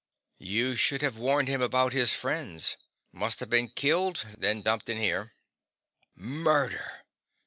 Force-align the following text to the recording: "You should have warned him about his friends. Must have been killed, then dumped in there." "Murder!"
"You 0.39 0.75
should 0.77 1.03
have 1.03 1.19
warned 1.19 1.47
him 1.47 1.61
about 1.61 1.93
his 1.93 2.11
friends. 2.11 2.75
Must 3.11 3.39
have 3.39 3.51
been 3.51 3.69
killed, 3.69 4.25
then 4.35 4.63
dumped 4.63 4.89
in 4.89 4.97
there." 4.97 5.35
"Murder!" 6.15 7.03